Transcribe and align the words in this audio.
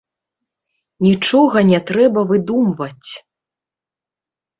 Нічога 1.07 1.57
не 1.71 1.79
трэба 1.89 2.19
выдумваць. 2.31 3.11